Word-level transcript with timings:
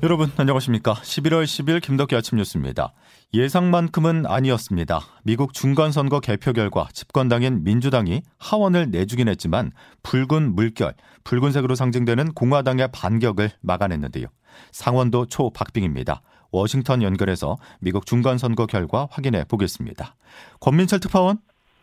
여러분 0.00 0.30
안녕하십니까? 0.36 0.94
11월 0.94 1.42
10일 1.42 1.82
김덕기 1.82 2.14
아침 2.14 2.38
뉴스입니다. 2.38 2.92
예상만큼은 3.34 4.26
아니었습니다. 4.26 5.00
미국 5.24 5.52
중간선거 5.52 6.20
개표 6.20 6.52
결과 6.52 6.86
집권당인 6.92 7.64
민주당이 7.64 8.22
하원을 8.38 8.92
내주긴 8.92 9.26
했지만 9.26 9.72
붉은 10.04 10.54
물결, 10.54 10.94
붉은색으로 11.24 11.74
상징되는 11.74 12.32
공화당의 12.34 12.90
반격을 12.92 13.50
막아냈는데요. 13.60 14.26
상원도 14.70 15.26
초박빙입니다. 15.26 16.22
워싱턴 16.52 17.02
연결해서 17.02 17.56
미국 17.80 18.06
중간선거 18.06 18.66
결과 18.66 19.08
확인해 19.10 19.42
보겠습니다. 19.48 20.14
권민철 20.60 21.00
특파원. 21.00 21.38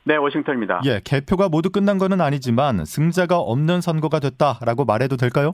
네, 0.06 0.16
워싱턴입니다. 0.16 0.82
예, 0.86 1.02
개표가 1.04 1.50
모두 1.50 1.70
끝난 1.70 1.98
것은 1.98 2.22
아니지만 2.22 2.86
승자가 2.86 3.40
없는 3.40 3.82
선거가 3.82 4.22
됐다라고 4.22 4.86
말해도 4.86 5.18
될까요? 5.18 5.54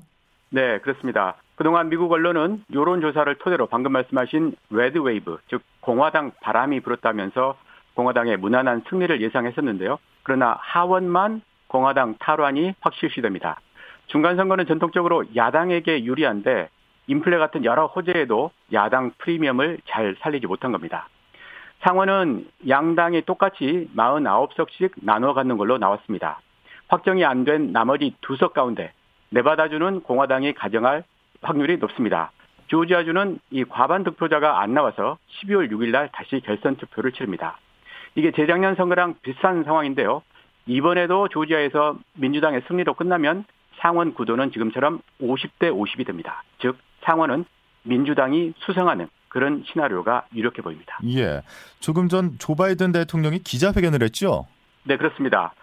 네, 0.54 0.80
그렇습니다. 0.80 1.36
그동안 1.55 1.90
미국 1.90 2.12
언론은 2.12 2.64
여론조사를 2.73 3.34
토대로 3.36 3.68
방금 3.68 3.94
말씀하신 3.94 4.54
red 4.70 4.95
wave, 4.95 5.38
즉 5.50 5.62
공화당 5.80 6.32
바람이 6.41 6.82
불었다면서 6.82 7.55
공화당의 7.94 8.38
무난한 8.38 8.84
승리를 8.90 9.22
예상했었는데요. 9.22 9.98
그러나 10.24 10.58
하원만 10.60 11.41
공화당 11.68 12.16
탈환이 12.20 12.74
확실시됩니다. 12.82 13.60
중간선거는 14.07 14.66
전통적으로 14.66 15.24
야당에게 15.35 16.04
유리한데 16.04 16.70
인플레 17.07 17.38
같은 17.38 17.63
여러 17.63 17.85
호재에도 17.85 18.52
야당 18.74 19.12
프리미엄을 19.20 19.79
잘 19.88 20.16
살리지 20.20 20.48
못한 20.48 20.74
겁니다. 20.74 21.07
상원은 21.82 22.48
양당이 22.68 23.22
똑같이 23.24 23.90
49석씩 23.96 24.91
나눠 24.98 25.34
갖는 25.34 25.57
걸로 25.57 25.77
나왔습니다. 25.77 26.41
확정이 26.90 27.24
안 27.24 27.46
된 27.46 27.72
나머지 27.72 28.16
두 28.22 28.35
석 28.35 28.54
가운데 28.54 28.91
네바다주는 29.32 30.01
공화당이 30.01 30.54
가정할 30.54 31.04
확률이 31.41 31.77
높습니다. 31.77 32.32
조지아주는 32.68 33.40
이 33.51 33.63
과반 33.65 34.04
득표자가 34.04 34.62
안 34.62 34.73
나와서 34.73 35.18
12월 35.43 35.70
6일 35.71 35.91
날 35.91 36.10
다시 36.13 36.40
결선 36.46 36.76
투표를 36.77 37.12
치릅니다. 37.12 37.57
이게 38.15 38.32
재작년 38.32 38.76
선거랑 38.76 39.15
비슷한 39.21 39.63
상황인데요. 39.63 40.21
이번에도 40.68 41.27
조지아에서 41.29 41.98
민주당의 42.13 42.62
승리로 42.68 42.93
끝나면 42.93 43.46
상원 43.79 44.13
구도는 44.13 44.51
지금처럼 44.51 45.01
50대 45.21 45.71
50이 45.71 46.05
됩니다. 46.05 46.43
즉 46.60 46.77
상원은 47.04 47.45
민주당이 47.84 48.54
수성하는 48.57 49.07
그런 49.27 49.63
시나리오가 49.66 50.26
유력해 50.35 50.62
보입니다. 50.62 50.99
예. 51.07 51.41
조금 51.79 52.10
전 52.10 52.38
조 52.38 52.55
바이든 52.55 52.91
대통령이 52.91 53.40
기자회견을 53.40 54.04
했죠? 54.04 54.45
네, 54.84 54.98
그렇습니다. 54.98 55.54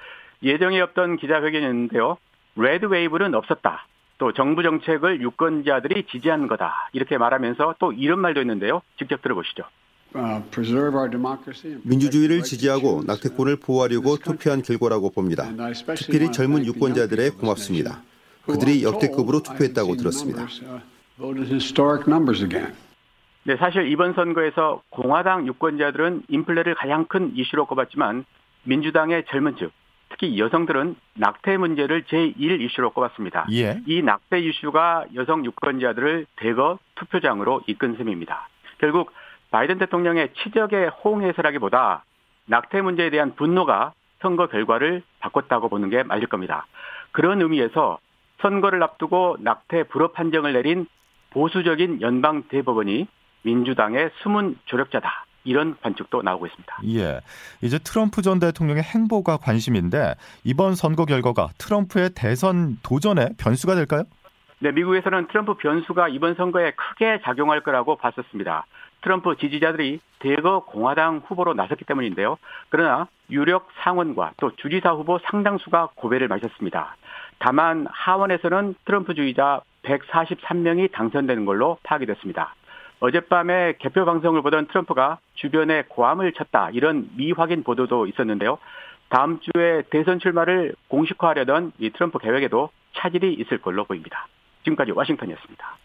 예정이 0.42 0.80
없던 0.80 1.18
기자회견이었는데요. 1.18 2.16
red 2.58 2.86
wave는 2.86 3.34
없었다. 3.34 3.86
또 4.18 4.32
정부 4.32 4.62
정책을 4.62 5.22
유권자들이 5.22 6.06
지지한 6.10 6.48
거다. 6.48 6.90
이렇게 6.92 7.16
말하면서 7.16 7.76
또 7.78 7.92
이런 7.92 8.18
말도 8.18 8.40
했는데요. 8.40 8.82
직접 8.98 9.22
들어보시죠. 9.22 9.62
민주주의를 11.84 12.42
지지하고 12.42 13.02
낙태권을 13.06 13.56
보호하려고 13.56 14.16
투표한 14.16 14.62
결과라고 14.62 15.10
봅니다. 15.10 15.44
특별히 15.96 16.32
젊은 16.32 16.64
유권자들에 16.64 17.30
고맙습니다. 17.30 18.02
그들이 18.44 18.82
역대급으로 18.82 19.42
투표했다고 19.42 19.96
들었습니다. 19.96 20.46
네, 23.44 23.56
사실 23.56 23.90
이번 23.90 24.14
선거에서 24.14 24.82
공화당 24.90 25.46
유권자들은 25.46 26.24
인플레를 26.28 26.74
가장 26.74 27.06
큰 27.06 27.32
이슈로 27.36 27.66
꼽았지만 27.66 28.24
민주당의 28.64 29.24
젊은 29.28 29.56
층, 29.56 29.70
특히 30.10 30.38
여성들은 30.38 30.96
낙태 31.14 31.56
문제를 31.58 32.04
제1 32.04 32.60
이슈로 32.60 32.90
꼽았습니다. 32.90 33.46
예. 33.52 33.80
이 33.86 34.02
낙태 34.02 34.40
이슈가 34.40 35.04
여성 35.14 35.44
유권자들을 35.44 36.26
대거 36.36 36.78
투표장으로 36.96 37.62
이끈 37.66 37.96
셈입니다. 37.96 38.48
결국 38.78 39.12
바이든 39.50 39.78
대통령의 39.78 40.30
치적에 40.34 40.86
호응해서라기보다 40.86 42.04
낙태 42.46 42.80
문제에 42.82 43.10
대한 43.10 43.34
분노가 43.34 43.92
선거 44.20 44.46
결과를 44.46 45.02
바꿨다고 45.20 45.68
보는 45.68 45.90
게 45.90 46.02
맞을 46.02 46.26
겁니다. 46.26 46.66
그런 47.12 47.40
의미에서 47.40 47.98
선거를 48.40 48.82
앞두고 48.82 49.36
낙태 49.40 49.84
불허 49.84 50.12
판정을 50.12 50.52
내린 50.52 50.86
보수적인 51.30 52.00
연방 52.00 52.44
대법원이 52.48 53.06
민주당의 53.42 54.10
숨은 54.22 54.58
조력자다. 54.66 55.26
이런 55.48 55.76
관측도 55.80 56.22
나오고 56.22 56.46
있습니다. 56.46 56.80
예. 56.88 57.20
이제 57.62 57.78
트럼프 57.78 58.20
전 58.20 58.38
대통령의 58.38 58.82
행보가 58.82 59.38
관심인데 59.38 60.14
이번 60.44 60.74
선거 60.74 61.06
결과가 61.06 61.48
트럼프의 61.56 62.10
대선 62.14 62.76
도전에 62.82 63.30
변수가 63.38 63.74
될까요? 63.74 64.04
네, 64.60 64.72
미국에서는 64.72 65.28
트럼프 65.28 65.54
변수가 65.54 66.08
이번 66.08 66.34
선거에 66.34 66.72
크게 66.72 67.20
작용할 67.24 67.62
거라고 67.62 67.96
봤었습니다. 67.96 68.66
트럼프 69.02 69.36
지지자들이 69.36 70.00
대거 70.18 70.64
공화당 70.66 71.22
후보로 71.26 71.54
나섰기 71.54 71.84
때문인데요. 71.84 72.36
그러나 72.68 73.06
유력 73.30 73.68
상원과 73.82 74.32
또 74.38 74.50
주지사 74.56 74.90
후보 74.90 75.18
상당수가 75.30 75.90
고배를 75.94 76.28
마셨습니다. 76.28 76.96
다만 77.38 77.86
하원에서는 77.90 78.74
트럼프 78.84 79.14
주의자 79.14 79.60
143명이 79.84 80.90
당선되는 80.92 81.44
걸로 81.44 81.78
파악이 81.84 82.04
됐습니다. 82.06 82.54
어젯밤에 83.00 83.74
개표 83.78 84.04
방송을 84.04 84.42
보던 84.42 84.66
트럼프가 84.68 85.18
주변에 85.34 85.84
고함을 85.88 86.32
쳤다 86.32 86.70
이런 86.70 87.10
미확인 87.16 87.62
보도도 87.62 88.06
있었는데요. 88.06 88.58
다음 89.08 89.40
주에 89.40 89.82
대선 89.90 90.18
출마를 90.18 90.74
공식화하려던 90.88 91.72
이 91.78 91.90
트럼프 91.90 92.18
계획에도 92.18 92.70
차질이 92.94 93.32
있을 93.34 93.58
걸로 93.58 93.84
보입니다. 93.84 94.26
지금까지 94.64 94.92
워싱턴이었습니다. 94.92 95.76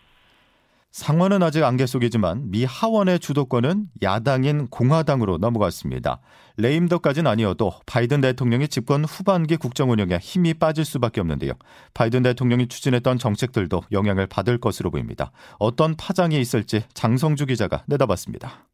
상원은 0.94 1.42
아직 1.42 1.64
안개 1.64 1.88
속이지만 1.88 2.52
미 2.52 2.66
하원의 2.66 3.20
주도권은 3.20 3.88
야당인 4.04 4.68
공화당으로 4.68 5.40
넘어갔습니다. 5.40 6.22
레임덕까지는 6.58 7.30
아니어도 7.30 7.74
바이든 7.88 8.22
대통령이 8.22 8.68
집권 8.68 9.04
후반기 9.04 9.58
국정 9.58 9.90
운영에 9.90 10.20
힘이 10.20 10.54
빠질 10.54 10.86
수밖에 10.86 11.20
없는데요. 11.20 11.54
바이든 11.96 12.22
대통령이 12.22 12.68
추진했던 12.68 13.18
정책들도 13.18 13.86
영향을 13.92 14.28
받을 14.28 14.60
것으로 14.60 14.92
보입니다. 14.92 15.32
어떤 15.58 15.96
파장이 15.96 16.40
있을지 16.40 16.84
장성주 16.94 17.48
기자가 17.48 17.84
내다봤습니다. 17.88 18.70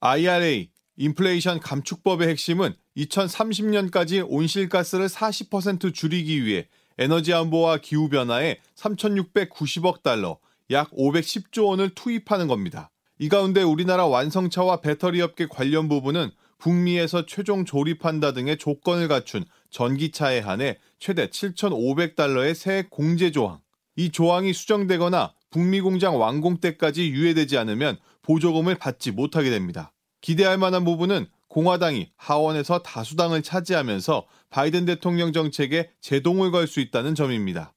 IRA 0.00 0.70
인플레이션 0.96 1.60
감축법의 1.60 2.26
핵심은 2.30 2.74
2030년까지 2.96 4.26
온실가스를 4.28 5.06
40% 5.06 5.94
줄이기 5.94 6.44
위해 6.44 6.66
에너지 6.98 7.32
안보와 7.32 7.78
기후 7.78 8.08
변화에 8.08 8.56
3,690억 8.74 10.02
달러, 10.02 10.40
약 10.70 10.90
510조 10.92 11.66
원을 11.66 11.90
투입하는 11.94 12.46
겁니다. 12.46 12.90
이 13.18 13.28
가운데 13.28 13.62
우리나라 13.62 14.06
완성차와 14.06 14.80
배터리 14.80 15.20
업계 15.20 15.46
관련 15.46 15.88
부분은 15.88 16.30
북미에서 16.58 17.26
최종 17.26 17.64
조립한다 17.64 18.32
등의 18.32 18.58
조건을 18.58 19.08
갖춘 19.08 19.44
전기차에 19.70 20.40
한해 20.40 20.78
최대 20.98 21.28
7,500달러의 21.28 22.54
세액 22.54 22.90
공제 22.90 23.30
조항. 23.30 23.60
이 23.96 24.10
조항이 24.10 24.52
수정되거나 24.52 25.34
북미 25.50 25.80
공장 25.80 26.20
완공 26.20 26.58
때까지 26.58 27.10
유예되지 27.10 27.58
않으면 27.58 27.98
보조금을 28.22 28.76
받지 28.76 29.10
못하게 29.10 29.50
됩니다. 29.50 29.92
기대할 30.20 30.58
만한 30.58 30.84
부분은 30.84 31.26
공화당이 31.48 32.10
하원에서 32.16 32.82
다수당을 32.82 33.42
차지하면서 33.42 34.26
바이든 34.50 34.84
대통령 34.84 35.32
정책에 35.32 35.90
제동을 36.00 36.52
걸 36.52 36.68
수 36.68 36.80
있다는 36.80 37.14
점입니다. 37.14 37.74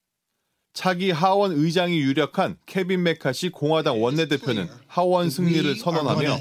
차기 0.73 1.11
하원 1.11 1.51
의장이 1.51 1.99
유력한 1.99 2.57
케빈 2.65 3.03
메카시 3.03 3.49
공화당 3.49 4.01
원내대표는 4.01 4.67
하원 4.87 5.29
승리를 5.29 5.75
선언하며 5.75 6.39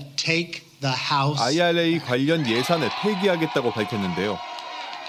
IRA 1.39 1.99
관련 1.99 2.47
예산을 2.47 2.89
폐기하겠다고 3.03 3.71
밝혔는데요. 3.71 4.39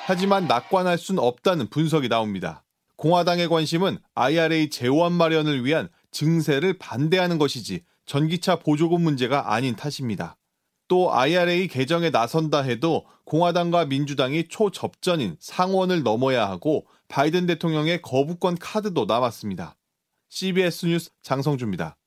하지만 0.05 0.47
낙관할 0.47 0.97
순 0.97 1.17
없다는 1.19 1.69
분석이 1.69 2.09
나옵니다. 2.09 2.63
공화당의 2.97 3.47
관심은 3.47 3.97
IRA 4.13 4.69
재원 4.69 5.13
마련을 5.13 5.63
위한 5.63 5.87
증세를 6.11 6.77
반대하는 6.77 7.37
것이지 7.37 7.81
전기차 8.05 8.57
보조금 8.57 9.01
문제가 9.01 9.53
아닌 9.53 9.75
탓입니다. 9.77 10.35
또 10.89 11.13
IRA 11.13 11.69
개정에 11.69 12.09
나선다 12.09 12.61
해도 12.63 13.05
공화당과 13.23 13.85
민주당이 13.85 14.49
초접전인 14.49 15.37
상원을 15.39 16.03
넘어야 16.03 16.47
하고 16.49 16.85
바이든 17.07 17.45
대통령의 17.45 18.01
거부권 18.01 18.57
카드도 18.57 19.05
남았습니다. 19.05 19.75
CBS 20.29 20.85
뉴스 20.87 21.11
장성주입니다. 21.21 21.97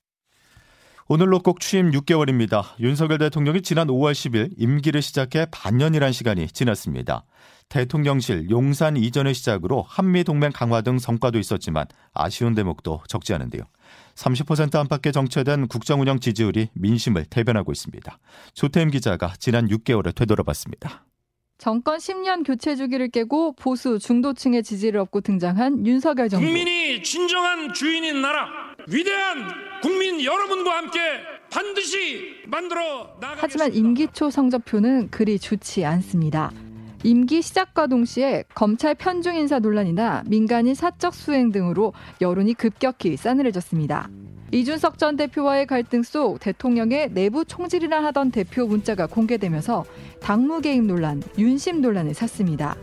오늘로 1.08 1.38
꼭 1.38 1.60
취임 1.60 1.93
6개월입니다. 1.93 2.64
윤석열 2.81 3.19
대통령이 3.19 3.62
지난 3.62 3.87
5월 3.87 4.10
10일 4.10 4.54
임기를 4.58 5.02
시작해 5.02 5.46
반년이란 5.52 6.10
시간이 6.10 6.48
지났습니다. 6.48 7.25
대통령실 7.69 8.50
용산 8.50 8.96
이전의 8.96 9.34
시작으로 9.34 9.82
한미 9.82 10.25
동맹 10.25 10.50
강화 10.50 10.81
등 10.81 10.98
성과도 10.98 11.38
있었지만 11.38 11.87
아쉬운 12.12 12.56
대목도 12.56 13.02
적지 13.06 13.34
않은데요. 13.34 13.62
30% 14.16 14.75
안팎의 14.75 15.12
정체된 15.12 15.69
국정 15.69 16.00
운영 16.00 16.19
지지율이 16.19 16.70
민심을 16.75 17.26
대변하고 17.26 17.70
있습니다. 17.70 18.19
조태임 18.54 18.90
기자가 18.90 19.34
지난 19.38 19.69
6개월을 19.69 20.12
되돌아봤습니다. 20.12 21.06
정권 21.58 21.99
10년 21.99 22.44
교체 22.47 22.76
주기를 22.76 23.08
깨고 23.08 23.53
보수 23.53 23.99
중도층의 23.99 24.62
지지를 24.62 25.00
얻고 25.00 25.23
등장한 25.23 25.87
윤석열 25.87 26.29
정부. 26.29 26.44
국민이 26.44 27.03
진정한 27.03 27.73
주인인 27.73 28.20
나라, 28.20 28.47
위대한 28.88 29.49
국민 29.81 30.23
여러분과 30.23 30.76
함께 30.76 30.99
반드시 31.50 32.43
만들어 32.47 33.17
나가. 33.20 33.37
하지만 33.38 33.75
임기 33.75 34.08
초 34.12 34.31
성적표는 34.31 35.11
그리 35.11 35.38
좋지 35.38 35.85
않습니다. 35.85 36.53
임기 37.05 37.41
시작과 37.41 37.87
동시에 37.87 38.44
검찰 38.55 38.94
편중 38.94 39.37
인사 39.37 39.58
논란이나 39.58 40.25
민간인 40.26 40.75
사적 40.75 41.14
수행 41.14 41.53
등으로 41.53 41.94
여론이 42.20 42.55
급격히 42.55 43.17
싸늘해졌습니다. 43.17 44.11
이준석 44.52 44.98
전 44.98 45.16
대표와의 45.16 45.66
갈등 45.66 46.02
속 46.02 46.38
대통령의 46.38 47.10
내부 47.12 47.44
총질이라 47.44 48.04
하던 48.04 48.31
대표 48.31 48.66
문자가 48.66 49.06
공개되면서 49.06 49.84
당무 50.20 50.60
개입 50.60 50.84
논란, 50.84 51.22
윤심 51.37 51.81
논란을 51.81 52.14
샀습니다. 52.14 52.76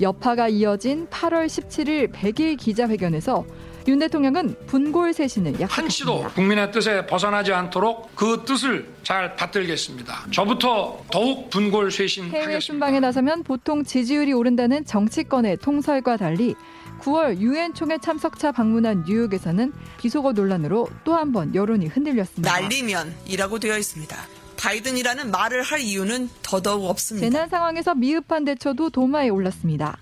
여파가 0.00 0.48
이어진 0.48 1.06
8월 1.08 1.46
17일 1.46 2.12
100일 2.12 2.56
기자회견에서 2.58 3.44
윤 3.88 3.98
대통령은 3.98 4.56
분골 4.66 5.12
쇄신을 5.14 5.52
약속했습니다. 5.60 5.82
한치도 5.82 6.34
국민의 6.34 6.70
뜻에 6.72 7.06
벗어나지 7.06 7.52
않도록 7.52 8.14
그 8.14 8.42
뜻을 8.46 8.88
잘 9.02 9.34
받들겠습니다. 9.36 10.26
저부터 10.30 11.02
더욱 11.10 11.50
분골 11.50 11.84
해외 11.84 11.90
쇄신하겠습니다. 11.90 12.60
순방에 12.60 13.00
나서면 13.00 13.42
보통 13.42 13.82
지지율이 13.84 14.32
오른다는 14.32 14.84
정치권의 14.84 15.58
통설과 15.58 16.16
달리 16.18 16.54
9월 17.02 17.38
유엔 17.38 17.72
총회 17.72 17.96
참석차 17.98 18.52
방문한 18.52 19.04
뉴욕에서는 19.06 19.72
비속어 19.98 20.32
논란으로 20.32 20.88
또 21.04 21.14
한 21.14 21.32
번 21.32 21.54
여론이 21.54 21.86
흔들렸습니다. 21.86 22.52
난리면이라고 22.52 23.58
되어 23.58 23.78
있습니다. 23.78 24.16
바이든이라는 24.58 25.30
말을 25.30 25.62
할 25.62 25.80
이유는 25.80 26.28
더더욱 26.42 26.84
없습니다. 26.90 27.26
재난 27.30 27.48
상황에서 27.48 27.94
미흡한 27.94 28.44
대처도 28.44 28.90
도마에 28.90 29.30
올랐습니다. 29.30 29.96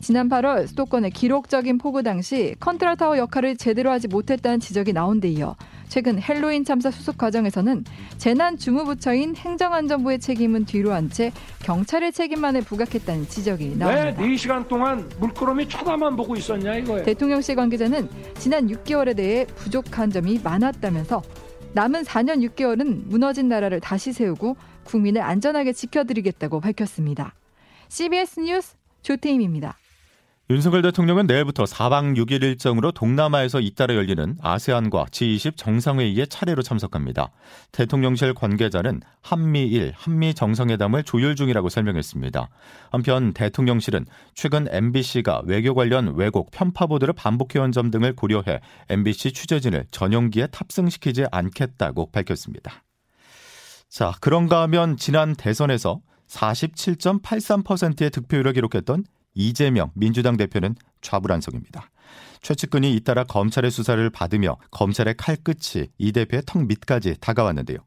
지난 0.00 0.30
8월 0.30 0.66
수도권의 0.66 1.10
기록적인 1.10 1.76
폭우 1.76 2.02
당시 2.02 2.54
컨트롤타워 2.58 3.18
역할을 3.18 3.56
제대로 3.56 3.90
하지 3.90 4.08
못했다는 4.08 4.58
지적이 4.58 4.94
나온 4.94 5.20
데 5.20 5.28
이어 5.28 5.54
최근 5.88 6.20
헬로윈 6.20 6.64
참사 6.64 6.90
수습 6.90 7.18
과정에서는 7.18 7.84
재난 8.16 8.56
주무부처인 8.56 9.36
행정안전부의 9.36 10.20
책임은 10.20 10.64
뒤로 10.64 10.92
한 10.92 11.10
채 11.10 11.32
경찰의 11.64 12.12
책임만을 12.12 12.62
부각했다는 12.62 13.26
지적이 13.28 13.76
나옵니다. 13.76 14.22
왜 14.22 14.28
4시간 14.34 14.66
동안 14.68 15.10
물끄러미 15.18 15.68
쳐다만 15.68 16.14
보고 16.16 16.36
있었냐 16.36 16.76
이거예요. 16.76 17.04
대통령실 17.04 17.56
관계자는 17.56 18.08
지난 18.38 18.68
6개월에 18.68 19.16
대해 19.16 19.44
부족한 19.56 20.10
점이 20.10 20.40
많았다면서 20.42 21.20
남은 21.72 22.02
4년 22.04 22.48
6개월은 22.48 23.06
무너진 23.06 23.48
나라를 23.48 23.80
다시 23.80 24.12
세우고 24.12 24.56
국민을 24.84 25.20
안전하게 25.22 25.72
지켜드리겠다고 25.72 26.60
밝혔습니다. 26.60 27.34
CBS 27.88 28.40
뉴스 28.40 28.76
조태임입니다. 29.02 29.76
윤석열 30.50 30.82
대통령은 30.82 31.28
내일부터 31.28 31.62
4박 31.62 32.16
6일 32.16 32.42
일정으로 32.42 32.90
동남아에서 32.90 33.60
잇따라 33.60 33.94
열리는 33.94 34.36
아세안과 34.40 35.04
G20 35.04 35.56
정상회의에 35.56 36.26
차례로 36.26 36.62
참석합니다. 36.62 37.30
대통령실 37.70 38.34
관계자는 38.34 39.00
한미일, 39.20 39.92
한미 39.94 40.34
정상회담을 40.34 41.04
조율 41.04 41.36
중이라고 41.36 41.68
설명했습니다. 41.68 42.48
한편 42.90 43.32
대통령실은 43.32 44.06
최근 44.34 44.66
MBC가 44.68 45.42
외교 45.44 45.72
관련 45.72 46.16
왜곡, 46.16 46.50
편파 46.50 46.86
보도를 46.86 47.14
반복해온 47.14 47.70
점 47.70 47.92
등을 47.92 48.16
고려해 48.16 48.60
MBC 48.88 49.32
취재진을 49.32 49.84
전용기에 49.92 50.48
탑승시키지 50.48 51.26
않겠다고 51.30 52.10
밝혔습니다. 52.10 52.82
자, 53.88 54.14
그런가 54.20 54.62
하면 54.62 54.96
지난 54.96 55.36
대선에서 55.36 56.00
47.83%의 56.26 58.10
득표율을 58.10 58.54
기록했던 58.54 59.04
이재명 59.34 59.90
민주당 59.94 60.36
대표는 60.36 60.74
좌불안석입니다. 61.00 61.90
최측근이 62.42 62.94
잇따라 62.94 63.24
검찰의 63.24 63.70
수사를 63.70 64.08
받으며 64.10 64.56
검찰의 64.70 65.14
칼끝이 65.16 65.88
이 65.98 66.12
대표의 66.12 66.42
턱 66.46 66.66
밑까지 66.66 67.16
다가왔는데요. 67.20 67.78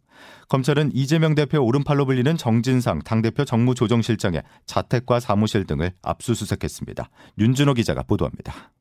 검찰은 0.48 0.92
이재명 0.94 1.36
대표 1.36 1.60
오른팔로 1.60 2.06
불리는 2.06 2.38
정진상 2.38 3.00
당대표 3.00 3.44
정무조정실장의 3.44 4.44
자택과 4.66 5.20
사무실 5.20 5.66
등을 5.66 5.94
압수수색했습니다. 6.02 7.10
윤준호 7.40 7.74
기자가 7.74 8.04
보도합니다. 8.04 8.72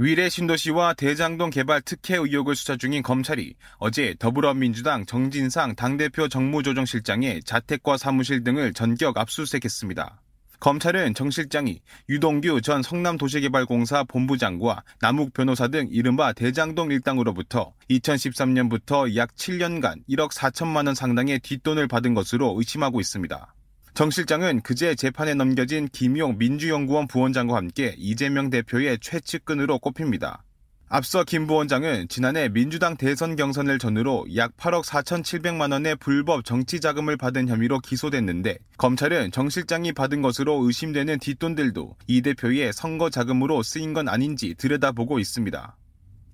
위례 0.00 0.28
신도시와 0.28 0.94
대장동 0.94 1.50
개발 1.50 1.82
특혜 1.82 2.14
의혹을 2.16 2.54
수사 2.54 2.76
중인 2.76 3.02
검찰이 3.02 3.54
어제 3.78 4.14
더불어민주당 4.16 5.04
정진상 5.04 5.74
당대표 5.74 6.28
정무조정실장의 6.28 7.42
자택과 7.42 7.96
사무실 7.96 8.44
등을 8.44 8.72
전격 8.74 9.18
압수수색했습니다. 9.18 10.20
검찰은 10.60 11.14
정 11.14 11.30
실장이 11.30 11.80
유동규 12.08 12.60
전 12.62 12.82
성남도시개발공사 12.82 14.02
본부장과 14.04 14.82
남욱 15.00 15.32
변호사 15.32 15.68
등 15.68 15.86
이른바 15.90 16.32
대장동 16.32 16.90
일당으로부터 16.90 17.74
2013년부터 17.90 19.14
약 19.14 19.34
7년간 19.36 20.02
1억 20.08 20.32
4천만 20.32 20.86
원 20.86 20.94
상당의 20.96 21.38
뒷돈을 21.40 21.86
받은 21.86 22.14
것으로 22.14 22.54
의심하고 22.58 23.00
있습니다. 23.00 23.54
정 23.94 24.10
실장은 24.10 24.60
그제 24.60 24.94
재판에 24.94 25.34
넘겨진 25.34 25.88
김용 25.92 26.38
민주연구원 26.38 27.06
부원장과 27.06 27.56
함께 27.56 27.94
이재명 27.96 28.50
대표의 28.50 28.98
최측근으로 29.00 29.78
꼽힙니다. 29.78 30.44
앞서 30.90 31.22
김 31.22 31.46
부원장은 31.46 32.08
지난해 32.08 32.48
민주당 32.48 32.96
대선 32.96 33.36
경선을 33.36 33.78
전후로 33.78 34.24
약 34.36 34.56
8억 34.56 34.86
4,700만 34.86 35.70
원의 35.72 35.96
불법 35.96 36.46
정치 36.46 36.80
자금을 36.80 37.18
받은 37.18 37.46
혐의로 37.46 37.78
기소됐는데 37.80 38.56
검찰은 38.78 39.30
정 39.30 39.50
실장이 39.50 39.92
받은 39.92 40.22
것으로 40.22 40.64
의심되는 40.64 41.18
뒷돈들도 41.18 41.94
이 42.06 42.22
대표의 42.22 42.72
선거 42.72 43.10
자금으로 43.10 43.62
쓰인 43.62 43.92
건 43.92 44.08
아닌지 44.08 44.54
들여다보고 44.54 45.18
있습니다. 45.18 45.76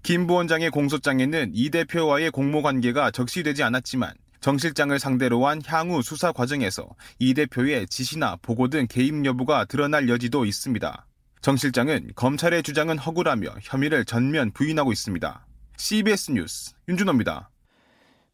김 0.04 0.28
부원장의 0.28 0.70
공소장에는 0.70 1.50
이 1.52 1.70
대표와의 1.70 2.30
공모 2.30 2.62
관계가 2.62 3.10
적시되지 3.10 3.64
않았지만 3.64 4.12
정 4.40 4.56
실장을 4.58 4.96
상대로 5.00 5.48
한 5.48 5.62
향후 5.66 6.00
수사 6.00 6.30
과정에서 6.30 6.90
이 7.18 7.34
대표의 7.34 7.88
지시나 7.88 8.36
보고 8.40 8.68
등 8.68 8.86
개입 8.88 9.24
여부가 9.24 9.64
드러날 9.64 10.08
여지도 10.08 10.44
있습니다. 10.44 11.06
정 11.44 11.58
실장은 11.58 12.08
검찰의 12.16 12.62
주장은 12.62 12.96
허구라며 12.96 13.48
혐의를 13.60 14.06
전면 14.06 14.50
부인하고 14.52 14.92
있습니다. 14.92 15.46
CBS 15.76 16.30
뉴스 16.30 16.72
윤준호입니다. 16.88 17.50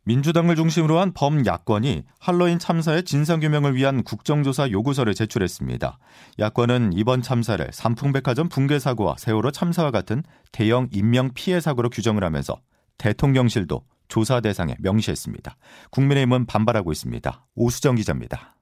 민주당을 0.04 0.54
중심으로 0.54 1.00
한 1.00 1.12
범야권이 1.12 2.04
할로윈 2.20 2.60
참사의 2.60 3.02
진상규명을 3.02 3.74
위한 3.74 4.04
국정조사 4.04 4.70
요구서를 4.70 5.14
제출했습니다. 5.14 5.98
야권은 6.38 6.92
이번 6.94 7.20
참사를 7.20 7.68
삼풍백화점 7.72 8.48
붕괴 8.48 8.78
사고와 8.78 9.16
세월호 9.18 9.50
참사와 9.50 9.90
같은 9.90 10.22
대형 10.52 10.86
인명 10.92 11.32
피해 11.34 11.58
사고로 11.58 11.90
규정을 11.90 12.22
하면서 12.22 12.60
대통령실도 12.98 13.82
조사 14.06 14.40
대상에 14.40 14.76
명시했습니다. 14.78 15.56
국민의힘은 15.90 16.46
반발하고 16.46 16.92
있습니다. 16.92 17.44
오수정 17.56 17.96
기자입니다. 17.96 18.59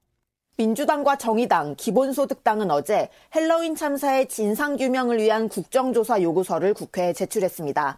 민주당과 0.60 1.18
정의당, 1.18 1.76
기본소득당은 1.76 2.72
어제 2.72 3.10
헬로윈 3.32 3.76
참사의 3.76 4.26
진상규명을 4.26 5.18
위한 5.18 5.48
국정조사 5.48 6.20
요구서를 6.20 6.74
국회에 6.74 7.12
제출했습니다. 7.12 7.96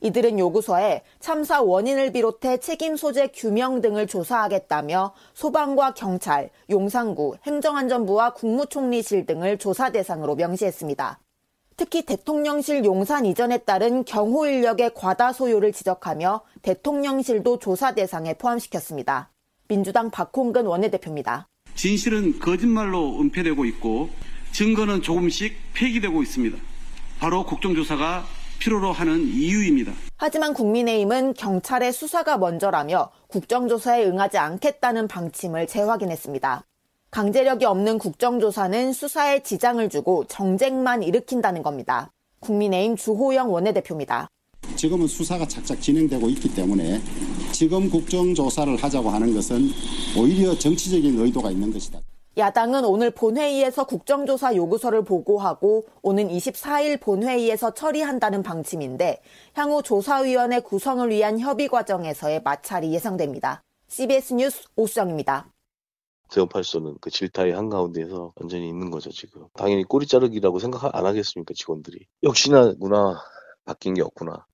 이들은 0.00 0.38
요구서에 0.38 1.02
참사 1.20 1.60
원인을 1.60 2.12
비롯해 2.12 2.60
책임 2.60 2.96
소재 2.96 3.26
규명 3.26 3.82
등을 3.82 4.06
조사하겠다며 4.06 5.12
소방과 5.34 5.92
경찰, 5.92 6.48
용산구, 6.70 7.36
행정안전부와 7.44 8.32
국무총리실 8.32 9.26
등을 9.26 9.58
조사 9.58 9.90
대상으로 9.90 10.34
명시했습니다. 10.34 11.20
특히 11.76 12.06
대통령실 12.06 12.86
용산 12.86 13.26
이전에 13.26 13.58
따른 13.58 14.06
경호 14.06 14.46
인력의 14.46 14.94
과다 14.94 15.34
소요를 15.34 15.74
지적하며 15.74 16.40
대통령실도 16.62 17.58
조사 17.58 17.92
대상에 17.92 18.32
포함시켰습니다. 18.32 19.30
민주당 19.68 20.10
박홍근 20.10 20.64
원내대표입니다. 20.64 21.48
진실은 21.78 22.40
거짓말로 22.40 23.20
은폐되고 23.20 23.64
있고 23.66 24.10
증거는 24.50 25.00
조금씩 25.00 25.54
폐기되고 25.74 26.24
있습니다. 26.24 26.58
바로 27.20 27.46
국정조사가 27.46 28.26
필요로 28.58 28.90
하는 28.90 29.20
이유입니다. 29.28 29.92
하지만 30.16 30.54
국민의힘은 30.54 31.34
경찰의 31.34 31.92
수사가 31.92 32.36
먼저라며 32.36 33.12
국정조사에 33.28 34.06
응하지 34.06 34.38
않겠다는 34.38 35.06
방침을 35.06 35.68
재확인했습니다. 35.68 36.64
강제력이 37.12 37.64
없는 37.64 37.98
국정조사는 37.98 38.92
수사에 38.92 39.44
지장을 39.44 39.88
주고 39.88 40.24
정쟁만 40.24 41.04
일으킨다는 41.04 41.62
겁니다. 41.62 42.10
국민의힘 42.40 42.96
주호영 42.96 43.52
원내대표입니다. 43.52 44.28
지금은 44.78 45.08
수사가 45.08 45.48
착착 45.48 45.82
진행되고 45.82 46.28
있기 46.30 46.54
때문에 46.54 47.02
지금 47.52 47.90
국정조사를 47.90 48.76
하자고 48.76 49.10
하는 49.10 49.34
것은 49.34 49.70
오히려 50.16 50.56
정치적인 50.56 51.18
의도가 51.18 51.50
있는 51.50 51.72
것이다. 51.72 52.00
야당은 52.36 52.84
오늘 52.84 53.10
본회의에서 53.10 53.84
국정조사 53.84 54.54
요구서를 54.54 55.02
보고하고 55.02 55.86
오는 56.02 56.28
24일 56.28 57.00
본회의에서 57.00 57.74
처리한다는 57.74 58.44
방침인데 58.44 59.20
향후 59.54 59.82
조사위원회 59.82 60.60
구성을 60.60 61.10
위한 61.10 61.40
협의 61.40 61.66
과정에서의 61.66 62.42
마찰이 62.44 62.94
예상됩니다. 62.94 63.64
CBS 63.88 64.34
뉴스 64.34 64.68
오수정입니다. 64.76 65.48
대업할 66.30 66.62
수는 66.62 66.94
그 67.00 67.10
질타의 67.10 67.52
한가운데에서 67.52 68.32
완전히 68.36 68.68
있는 68.68 68.92
거죠, 68.92 69.10
지금. 69.10 69.46
당연히 69.54 69.82
꼬리 69.82 70.06
자르기라고 70.06 70.60
생각 70.60 70.94
안 70.94 71.04
하겠습니까, 71.04 71.52
직원들이. 71.52 72.06
역시나 72.22 72.74
구나 72.74 73.20
바뀐 73.64 73.94
게 73.94 74.02
없구나. 74.02 74.46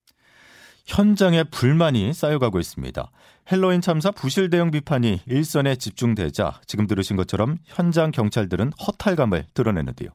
현장에 0.85 1.45
불만이 1.45 2.13
쌓여가고 2.13 2.61
있습니다. 2.61 3.11
헬로윈 3.51 3.81
참사 3.81 4.11
부실 4.11 4.51
대응 4.51 4.71
비판이 4.71 5.23
일선에 5.27 5.77
집중되자 5.77 6.61
지금 6.67 6.87
들으신 6.87 7.17
것처럼 7.17 7.59
현장 7.65 8.11
경찰들은 8.11 8.73
허탈감을 8.87 9.47
드러내는데요. 9.55 10.11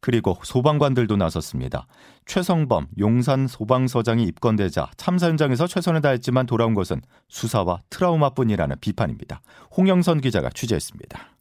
그리고 0.00 0.38
소방관들도 0.42 1.16
나섰습니다. 1.16 1.86
최성범 2.26 2.88
용산 2.98 3.48
소방서장이 3.48 4.24
입건되자 4.24 4.90
참사 4.96 5.28
현장에서 5.28 5.66
최선을 5.66 6.00
다했지만 6.00 6.46
돌아온 6.46 6.74
것은 6.74 7.00
수사와 7.28 7.82
트라우마뿐이라는 7.90 8.76
비판입니다. 8.80 9.40
홍영선 9.76 10.20
기자가 10.20 10.50
취재했습니다. 10.50 11.36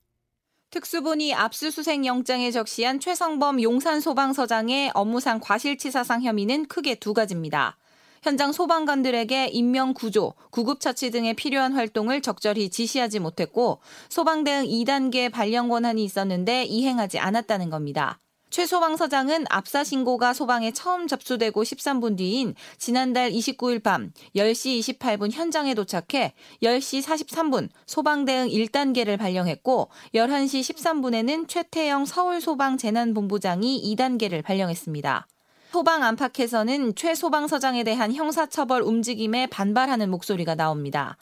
특수본이 0.72 1.34
압수수색 1.34 2.06
영장에 2.06 2.52
적시한 2.52 3.00
최성범 3.00 3.62
용산 3.62 4.00
소방서장의 4.00 4.92
업무상 4.94 5.40
과실치사상 5.40 6.24
혐의는 6.24 6.66
크게 6.66 6.96
두 6.96 7.14
가지입니다. 7.14 7.78
현장 8.26 8.52
소방관들에게 8.52 9.50
인명 9.52 9.94
구조, 9.94 10.34
구급 10.50 10.80
처치 10.80 11.12
등에 11.12 11.34
필요한 11.34 11.74
활동을 11.74 12.22
적절히 12.22 12.72
지시하지 12.72 13.20
못했고 13.20 13.82
소방 14.10 14.44
대응 14.44 14.66
2단계 14.66 15.32
발령 15.32 15.70
권한이 15.70 16.04
있었는데 16.04 16.64
이행하지 16.64 17.20
않았다는 17.20 17.70
겁니다. 17.70 18.18
최 18.50 18.66
소방서장은 18.66 19.46
압사 19.52 19.84
신고가 19.84 20.34
소방에 20.34 20.72
처음 20.72 21.06
접수되고 21.06 21.62
13분 21.62 22.18
뒤인 22.18 22.56
지난달 22.80 23.30
29일 23.30 23.84
밤 23.84 24.12
10시 24.36 24.98
28분 24.98 25.32
현장에 25.32 25.76
도착해 25.76 26.34
10시 26.64 27.04
43분 27.04 27.70
소방 27.86 28.26
대응 28.26 28.48
1단계를 28.48 29.20
발령했고 29.20 29.90
11시 30.16 30.74
13분에는 30.74 31.48
최태영 31.48 32.06
서울소방재난본부장이 32.06 33.96
2단계를 33.96 34.44
발령했습니다. 34.44 35.28
소방 35.76 36.04
안팎에서는 36.04 36.96
최 36.96 37.14
소방서장에 37.16 37.84
대한 37.84 38.14
형사처벌 38.14 38.82
움직임에 38.82 39.48
반발하는 39.48 40.10
목소리가 40.10 40.56
나옵니다. 40.56 41.18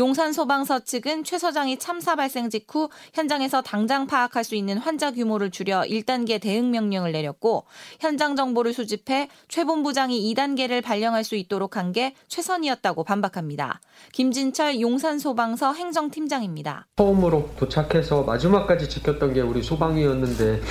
용산 0.00 0.32
소방서 0.32 0.80
측은 0.80 1.22
최 1.22 1.38
서장이 1.38 1.78
참사 1.78 2.16
발생 2.16 2.50
직후 2.50 2.88
현장에서 3.12 3.62
당장 3.62 4.08
파악할 4.08 4.42
수 4.42 4.56
있는 4.56 4.78
환자 4.78 5.12
규모를 5.12 5.52
줄여 5.52 5.82
1단계 5.82 6.40
대응 6.40 6.72
명령을 6.72 7.12
내렸고 7.12 7.66
현장 8.00 8.34
정보를 8.34 8.72
수집해 8.72 9.28
최 9.46 9.62
본부장이 9.62 10.34
2단계를 10.34 10.82
발령할 10.82 11.22
수 11.22 11.36
있도록 11.36 11.76
한 11.76 11.92
게 11.92 12.16
최선이었다고 12.26 13.04
반박합니다. 13.04 13.80
김진철 14.10 14.80
용산 14.80 15.20
소방서 15.20 15.72
행정팀장입니다. 15.72 16.88
처음으로 16.96 17.50
도착해서 17.56 18.24
마지막까지 18.24 18.88
지켰던 18.88 19.34
게 19.34 19.40
우리 19.40 19.62
소방이었는데 19.62 20.62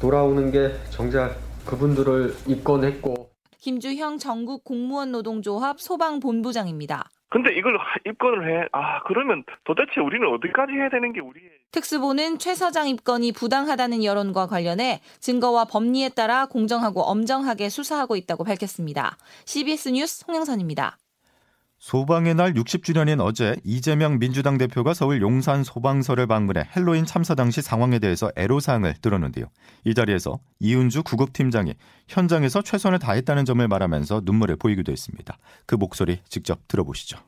돌아오는 0.00 0.50
게 0.50 0.72
정작 0.88 1.45
그분들을 1.66 2.34
입건했고 2.46 3.30
김주형 3.58 4.18
전국 4.18 4.64
공무원 4.64 5.12
노동조합 5.12 5.80
소방본부장입니다. 5.80 7.10
근데 7.28 7.52
이걸 7.54 7.76
입건을 8.06 8.48
해. 8.48 8.68
아, 8.72 9.02
그러면 9.02 9.42
도대체 9.64 10.00
우리는 10.00 10.26
어디까지 10.28 10.72
해야 10.72 10.88
되는 10.88 11.12
게 11.12 11.20
우리의. 11.20 11.50
특수보는 11.72 12.38
최 12.38 12.54
서장 12.54 12.88
입건이 12.88 13.32
부당하다는 13.32 14.04
여론과 14.04 14.46
관련해 14.46 15.00
증거와 15.18 15.64
법리에 15.64 16.10
따라 16.10 16.46
공정하고 16.46 17.02
엄정하게 17.02 17.68
수사하고 17.68 18.14
있다고 18.16 18.44
밝혔습니다. 18.44 19.16
CBS 19.44 19.88
뉴스 19.88 20.24
홍영선입니다. 20.26 20.96
소방의 21.86 22.34
날 22.34 22.52
60주년인 22.52 23.20
어제 23.20 23.54
이재명 23.62 24.18
민주당 24.18 24.58
대표가 24.58 24.92
서울 24.92 25.22
용산 25.22 25.62
소방서를 25.62 26.26
방문해 26.26 26.64
헬로윈 26.74 27.06
참사 27.06 27.36
당시 27.36 27.62
상황에 27.62 28.00
대해서 28.00 28.28
애로사항을 28.34 28.94
들었는데요. 29.00 29.46
이 29.84 29.94
자리에서 29.94 30.40
이은주 30.58 31.04
구급팀장이 31.04 31.74
현장에서 32.08 32.62
최선을 32.62 32.98
다했다는 32.98 33.44
점을 33.44 33.68
말하면서 33.68 34.22
눈물을 34.24 34.56
보이기도 34.56 34.90
했습니다. 34.90 35.38
그 35.64 35.76
목소리 35.76 36.18
직접 36.28 36.58
들어보시죠. 36.66 37.18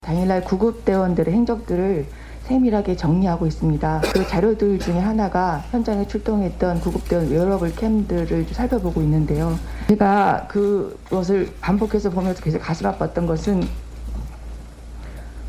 당일날 0.00 0.42
구급대원들의 0.42 1.32
행적들을 1.32 2.06
세밀하게 2.46 2.96
정리하고 2.96 3.46
있습니다. 3.46 4.00
그 4.12 4.26
자료들 4.26 4.80
중에 4.80 4.98
하나가 4.98 5.58
현장에 5.70 6.08
출동했던 6.08 6.80
구급대원 6.80 7.30
wearable 7.30 7.76
cam들을 7.76 8.46
살펴보고 8.46 9.02
있는데요. 9.02 9.56
제가 9.86 10.48
그것을 10.48 11.54
반복해서 11.60 12.10
보면서 12.10 12.42
계속 12.42 12.58
가슴 12.58 12.90
아팠던 12.90 13.28
것은 13.28 13.62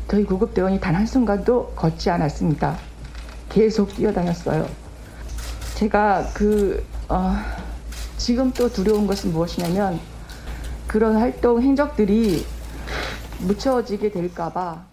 저희 0.08 0.24
구급대원이 0.24 0.80
단 0.80 0.94
한순간도 0.94 1.72
걷지 1.74 2.10
않았습니다. 2.10 2.78
계속 3.48 3.94
뛰어다녔어요. 3.94 4.68
제가 5.74 6.30
그, 6.34 6.84
어, 7.08 7.34
지금 8.18 8.52
또 8.52 8.68
두려운 8.68 9.06
것은 9.06 9.32
무엇이냐면 9.32 9.98
그런 10.86 11.16
활동 11.16 11.60
행적들이 11.62 12.46
묻혀지게 13.40 14.10
될까봐. 14.10 14.86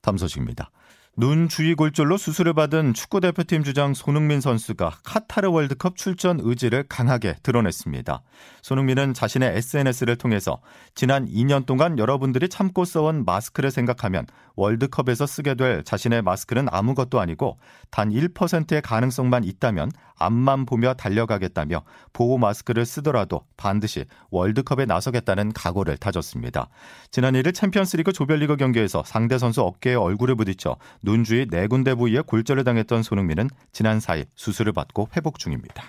다음 0.00 0.16
소식입니다. 0.16 0.70
눈 1.14 1.46
주위 1.46 1.74
골절로 1.74 2.16
수술을 2.16 2.54
받은 2.54 2.94
축구 2.94 3.20
대표팀 3.20 3.64
주장 3.64 3.92
손흥민 3.92 4.40
선수가 4.40 5.00
카타르 5.04 5.50
월드컵 5.50 5.98
출전 5.98 6.40
의지를 6.40 6.86
강하게 6.88 7.36
드러냈습니다. 7.42 8.22
손흥민은 8.62 9.12
자신의 9.12 9.58
SNS를 9.58 10.16
통해서 10.16 10.62
지난 10.94 11.28
2년 11.28 11.66
동안 11.66 11.98
여러분들이 11.98 12.48
참고 12.48 12.86
써온 12.86 13.26
마스크를 13.26 13.70
생각하면 13.70 14.26
월드컵에서 14.56 15.26
쓰게 15.26 15.54
될 15.54 15.82
자신의 15.84 16.22
마스크는 16.22 16.68
아무것도 16.70 17.20
아니고 17.20 17.58
단 17.90 18.10
1%의 18.10 18.82
가능성만 18.82 19.44
있다면 19.44 19.90
앞만 20.16 20.66
보며 20.66 20.94
달려가겠다며 20.94 21.82
보호 22.12 22.38
마스크를 22.38 22.86
쓰더라도 22.86 23.44
반드시 23.56 24.04
월드컵에 24.30 24.86
나서겠다는 24.86 25.52
각오를 25.52 25.96
다졌습니다. 25.96 26.68
지난 27.10 27.34
1일 27.34 27.54
챔피언스리그 27.54 28.12
조별리그 28.12 28.56
경기에서 28.56 29.02
상대 29.04 29.38
선수 29.38 29.62
어깨에 29.62 29.94
얼굴을 29.94 30.36
부딪혀 30.36 30.76
눈 31.02 31.24
주위 31.24 31.46
네 31.46 31.66
군데 31.66 31.94
부위에 31.94 32.20
골절을 32.20 32.64
당했던 32.64 33.02
손흥민은 33.02 33.48
지난 33.72 33.98
4일 33.98 34.26
수술을 34.36 34.72
받고 34.72 35.08
회복 35.16 35.38
중입니다. 35.38 35.84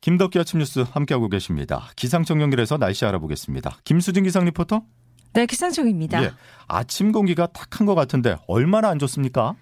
김덕기 0.00 0.38
아침 0.38 0.58
뉴스 0.58 0.80
함께하고 0.80 1.30
계십니다. 1.30 1.88
기상청 1.96 2.42
연결해서 2.42 2.76
날씨 2.76 3.06
알아보겠습니다. 3.06 3.78
김수진 3.84 4.24
기상 4.24 4.44
리포터. 4.44 4.82
네, 5.34 5.46
기상청입니다. 5.46 6.22
예, 6.24 6.32
아침 6.68 7.12
공기가 7.12 7.46
탁한 7.46 7.86
것 7.86 7.94
같은데 7.94 8.36
얼마나 8.46 8.88
안 8.88 8.98
좋습니까? 8.98 9.54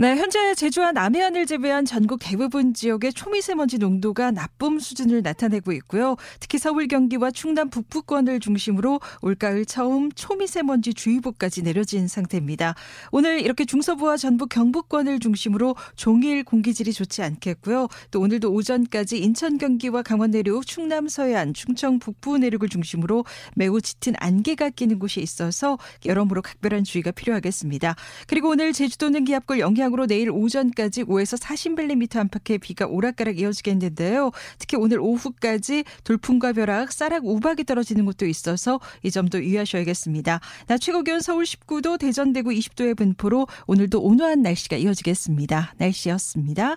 네, 0.00 0.14
현재 0.14 0.54
제주와 0.54 0.92
남해안을 0.92 1.46
제외한 1.46 1.84
전국 1.84 2.20
대부분 2.22 2.72
지역의 2.72 3.12
초미세먼지 3.14 3.78
농도가 3.78 4.30
나쁨 4.30 4.78
수준을 4.78 5.22
나타내고 5.22 5.72
있고요. 5.72 6.14
특히 6.38 6.56
서울 6.56 6.86
경기와 6.86 7.32
충남 7.32 7.68
북부권을 7.68 8.38
중심으로 8.38 9.00
올가을 9.22 9.64
처음 9.64 10.12
초미세먼지 10.12 10.94
주의보까지 10.94 11.64
내려진 11.64 12.06
상태입니다. 12.06 12.76
오늘 13.10 13.40
이렇게 13.40 13.64
중서부와 13.64 14.18
전북 14.18 14.50
경북권을 14.50 15.18
중심으로 15.18 15.74
종일 15.96 16.44
공기질이 16.44 16.92
좋지 16.92 17.24
않겠고요. 17.24 17.88
또 18.12 18.20
오늘도 18.20 18.52
오전까지 18.52 19.18
인천 19.18 19.58
경기와 19.58 20.02
강원 20.02 20.30
내륙, 20.30 20.64
충남 20.64 21.08
서해안, 21.08 21.54
충청 21.54 21.98
북부 21.98 22.38
내륙을 22.38 22.68
중심으로 22.68 23.24
매우 23.56 23.80
짙은 23.80 24.14
안개가 24.18 24.70
끼는 24.70 25.00
곳이 25.00 25.20
있어서 25.20 25.76
여러모로 26.06 26.42
각별한 26.42 26.84
주의가 26.84 27.10
필요하겠습니다. 27.10 27.96
그리고 28.28 28.50
오늘 28.50 28.72
제주도는 28.72 29.24
기압골 29.24 29.58
영향 29.58 29.87
영향으로 29.88 30.06
내일 30.06 30.30
오전까지 30.30 31.04
5에서 31.04 31.40
40mm 31.40 32.16
안팎의 32.16 32.58
비가 32.58 32.86
오락가락 32.86 33.38
이어지겠는데요. 33.38 34.30
특히 34.58 34.76
오늘 34.76 35.00
오후까지 35.00 35.84
돌풍과 36.04 36.52
벼락, 36.52 36.92
쌀락 36.92 37.24
우박이 37.24 37.64
떨어지는 37.64 38.04
곳도 38.04 38.26
있어서 38.26 38.80
이 39.02 39.10
점도 39.10 39.42
유의하셔야겠습니다. 39.42 40.40
낮 40.66 40.78
최고 40.78 41.02
기온 41.02 41.20
서울 41.20 41.44
19도, 41.44 41.98
대전 41.98 42.32
대구 42.32 42.50
20도의 42.50 42.96
분포로 42.96 43.46
오늘도 43.66 44.00
온화한 44.00 44.42
날씨가 44.42 44.76
이어지겠습니다. 44.76 45.74
날씨였습니다. 45.78 46.76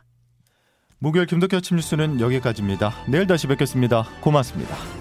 목요일 0.99 1.25
김덕기 1.25 1.55
아침 1.55 1.77
뉴스는 1.77 2.19
여기까지입니다. 2.19 2.93
내일 3.07 3.27
다시 3.27 3.47
뵙겠습니다. 3.47 4.07
고맙습니다. 4.21 5.00